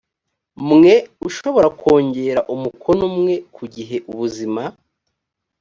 mwe 0.69 0.93
ushobora 1.27 1.67
kongera 1.79 2.41
umukono 2.53 3.01
umwe 3.09 3.33
ku 3.55 3.63
gihe 3.75 3.97
ubuzima 4.11 4.61